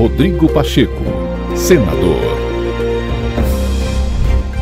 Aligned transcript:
Rodrigo 0.00 0.50
Pacheco, 0.50 1.04
senador. 1.54 2.22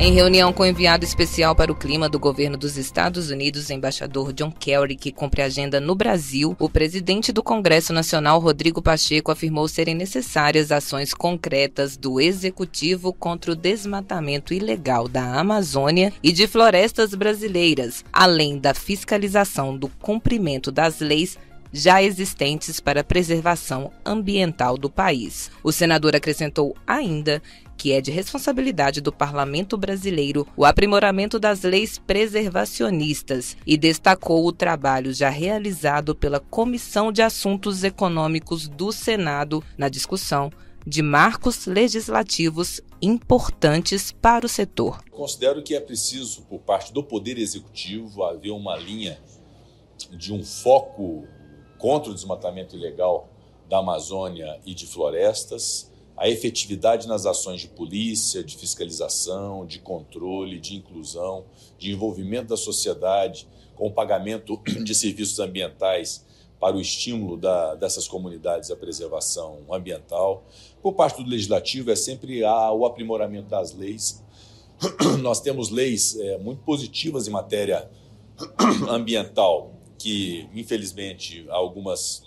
Em 0.00 0.14
reunião 0.14 0.50
com 0.50 0.62
o 0.62 0.66
enviado 0.66 1.04
especial 1.04 1.54
para 1.54 1.70
o 1.70 1.74
clima 1.74 2.08
do 2.08 2.18
governo 2.18 2.56
dos 2.56 2.78
Estados 2.78 3.28
Unidos, 3.28 3.68
embaixador 3.68 4.32
John 4.32 4.50
Kerry, 4.50 4.96
que 4.96 5.12
cumpre 5.12 5.42
agenda 5.42 5.78
no 5.78 5.94
Brasil, 5.94 6.56
o 6.58 6.70
presidente 6.70 7.32
do 7.32 7.42
Congresso 7.42 7.92
Nacional, 7.92 8.40
Rodrigo 8.40 8.80
Pacheco, 8.80 9.30
afirmou 9.30 9.68
serem 9.68 9.94
necessárias 9.94 10.72
ações 10.72 11.12
concretas 11.12 11.98
do 11.98 12.18
executivo 12.18 13.12
contra 13.12 13.52
o 13.52 13.54
desmatamento 13.54 14.54
ilegal 14.54 15.06
da 15.06 15.38
Amazônia 15.38 16.14
e 16.22 16.32
de 16.32 16.46
florestas 16.46 17.14
brasileiras, 17.14 18.02
além 18.10 18.56
da 18.56 18.72
fiscalização 18.72 19.76
do 19.76 19.88
cumprimento 20.00 20.72
das 20.72 21.00
leis 21.00 21.36
já 21.76 22.02
existentes 22.02 22.80
para 22.80 23.02
a 23.02 23.04
preservação 23.04 23.92
ambiental 24.04 24.78
do 24.78 24.90
país. 24.90 25.50
O 25.62 25.70
senador 25.70 26.16
acrescentou 26.16 26.74
ainda 26.86 27.42
que 27.76 27.92
é 27.92 28.00
de 28.00 28.10
responsabilidade 28.10 29.00
do 29.00 29.12
parlamento 29.12 29.76
brasileiro 29.76 30.46
o 30.56 30.64
aprimoramento 30.64 31.38
das 31.38 31.62
leis 31.62 31.98
preservacionistas 31.98 33.56
e 33.66 33.76
destacou 33.76 34.46
o 34.46 34.52
trabalho 34.52 35.12
já 35.12 35.28
realizado 35.28 36.14
pela 36.14 36.40
Comissão 36.40 37.12
de 37.12 37.20
Assuntos 37.20 37.84
Econômicos 37.84 38.66
do 38.66 38.90
Senado 38.90 39.62
na 39.76 39.88
discussão 39.88 40.50
de 40.86 41.02
marcos 41.02 41.66
legislativos 41.66 42.80
importantes 43.02 44.12
para 44.12 44.46
o 44.46 44.48
setor. 44.48 45.02
Considero 45.10 45.62
que 45.62 45.74
é 45.74 45.80
preciso, 45.80 46.42
por 46.42 46.60
parte 46.60 46.92
do 46.92 47.02
Poder 47.02 47.38
Executivo, 47.38 48.22
haver 48.22 48.52
uma 48.52 48.76
linha 48.76 49.18
de 50.12 50.32
um 50.32 50.44
foco 50.44 51.26
contra 51.78 52.10
o 52.10 52.14
desmatamento 52.14 52.76
ilegal 52.76 53.28
da 53.68 53.78
Amazônia 53.78 54.60
e 54.64 54.74
de 54.74 54.86
florestas, 54.86 55.90
a 56.16 56.28
efetividade 56.28 57.06
nas 57.06 57.26
ações 57.26 57.60
de 57.60 57.68
polícia, 57.68 58.42
de 58.42 58.56
fiscalização, 58.56 59.66
de 59.66 59.78
controle, 59.78 60.58
de 60.58 60.74
inclusão, 60.74 61.44
de 61.78 61.92
envolvimento 61.92 62.48
da 62.48 62.56
sociedade 62.56 63.46
com 63.74 63.86
o 63.86 63.92
pagamento 63.92 64.58
de 64.82 64.94
serviços 64.94 65.38
ambientais 65.38 66.24
para 66.58 66.74
o 66.74 66.80
estímulo 66.80 67.36
da, 67.36 67.74
dessas 67.74 68.08
comunidades 68.08 68.70
à 68.70 68.76
preservação 68.76 69.58
ambiental. 69.70 70.44
Por 70.82 70.94
parte 70.94 71.22
do 71.22 71.28
legislativo, 71.28 71.90
é 71.90 71.96
sempre 71.96 72.42
a, 72.42 72.72
o 72.72 72.86
aprimoramento 72.86 73.48
das 73.48 73.74
leis. 73.74 74.24
Nós 75.20 75.40
temos 75.40 75.68
leis 75.68 76.18
é, 76.18 76.38
muito 76.38 76.62
positivas 76.62 77.28
em 77.28 77.30
matéria 77.30 77.90
ambiental, 78.88 79.72
que, 80.06 80.48
infelizmente, 80.54 81.44
algumas 81.48 82.22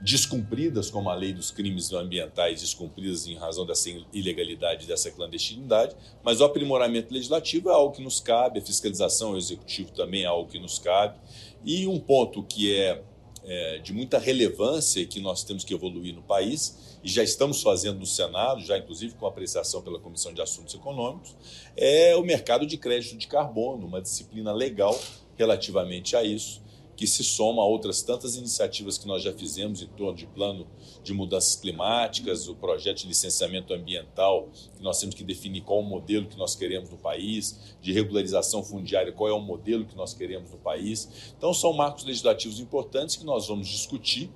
descumpridas, 0.00 0.88
como 0.88 1.10
a 1.10 1.14
lei 1.16 1.32
dos 1.32 1.50
crimes 1.50 1.92
ambientais 1.92 2.60
descumpridas 2.60 3.26
em 3.26 3.34
razão 3.34 3.66
dessa 3.66 3.90
ilegalidade, 4.12 4.86
dessa 4.86 5.10
clandestinidade, 5.10 5.96
mas 6.22 6.40
o 6.40 6.44
aprimoramento 6.44 7.12
legislativo 7.12 7.70
é 7.70 7.72
algo 7.72 7.92
que 7.92 8.00
nos 8.00 8.20
cabe, 8.20 8.60
a 8.60 8.62
fiscalização, 8.62 9.32
o 9.32 9.36
executivo 9.36 9.90
também 9.90 10.22
é 10.22 10.26
algo 10.26 10.48
que 10.48 10.60
nos 10.60 10.78
cabe. 10.78 11.18
E 11.64 11.88
um 11.88 11.98
ponto 11.98 12.40
que 12.44 12.72
é, 12.72 13.02
é 13.42 13.78
de 13.78 13.92
muita 13.92 14.20
relevância 14.20 15.04
que 15.04 15.20
nós 15.20 15.42
temos 15.42 15.64
que 15.64 15.74
evoluir 15.74 16.14
no 16.14 16.22
país, 16.22 17.00
e 17.02 17.08
já 17.08 17.24
estamos 17.24 17.62
fazendo 17.64 17.98
no 17.98 18.06
Senado, 18.06 18.60
já 18.60 18.78
inclusive 18.78 19.14
com 19.14 19.26
apreciação 19.26 19.82
pela 19.82 19.98
Comissão 19.98 20.32
de 20.32 20.40
Assuntos 20.40 20.72
Econômicos, 20.72 21.34
é 21.76 22.14
o 22.14 22.22
mercado 22.22 22.64
de 22.64 22.76
crédito 22.76 23.16
de 23.16 23.26
carbono, 23.26 23.88
uma 23.88 24.00
disciplina 24.00 24.52
legal 24.52 24.96
relativamente 25.40 26.14
a 26.14 26.22
isso 26.22 26.62
que 27.00 27.06
se 27.06 27.24
soma 27.24 27.62
a 27.62 27.64
outras 27.64 28.02
tantas 28.02 28.36
iniciativas 28.36 28.98
que 28.98 29.08
nós 29.08 29.22
já 29.22 29.32
fizemos 29.32 29.80
em 29.80 29.86
torno 29.86 30.14
de 30.14 30.26
plano 30.26 30.66
de 31.02 31.14
mudanças 31.14 31.56
climáticas, 31.56 32.46
o 32.46 32.54
projeto 32.54 32.98
de 32.98 33.06
licenciamento 33.06 33.72
ambiental, 33.72 34.50
que 34.76 34.82
nós 34.82 35.00
temos 35.00 35.14
que 35.14 35.24
definir 35.24 35.62
qual 35.62 35.80
o 35.80 35.82
modelo 35.82 36.26
que 36.26 36.36
nós 36.36 36.54
queremos 36.54 36.90
no 36.90 36.98
país, 36.98 37.74
de 37.80 37.90
regularização 37.90 38.62
fundiária, 38.62 39.12
qual 39.12 39.30
é 39.30 39.32
o 39.32 39.40
modelo 39.40 39.86
que 39.86 39.96
nós 39.96 40.12
queremos 40.12 40.50
no 40.50 40.58
país. 40.58 41.32
Então, 41.38 41.54
são 41.54 41.72
marcos 41.72 42.04
legislativos 42.04 42.60
importantes 42.60 43.16
que 43.16 43.24
nós 43.24 43.48
vamos 43.48 43.66
discutir, 43.66 44.30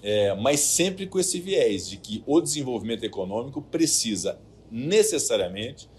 é, 0.00 0.32
mas 0.34 0.60
sempre 0.60 1.04
com 1.04 1.18
esse 1.18 1.40
viés 1.40 1.88
de 1.88 1.96
que 1.96 2.22
o 2.28 2.40
desenvolvimento 2.40 3.02
econômico 3.02 3.60
precisa 3.60 4.40
necessariamente 4.70 5.90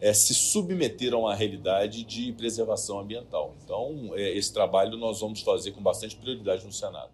é, 0.00 0.14
se 0.14 0.32
submeteram 0.32 1.26
à 1.26 1.34
realidade 1.34 2.04
de 2.04 2.32
preservação 2.32 3.00
ambiental. 3.00 3.49
Então, 3.70 4.10
é, 4.16 4.36
esse 4.36 4.52
trabalho 4.52 4.96
nós 4.96 5.20
vamos 5.20 5.42
fazer 5.42 5.70
com 5.70 5.80
bastante 5.80 6.16
prioridade 6.16 6.66
no 6.66 6.72
Senado. 6.72 7.12